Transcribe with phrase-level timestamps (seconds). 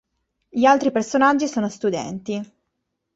[0.49, 2.43] Gli altri personaggi sono studenti.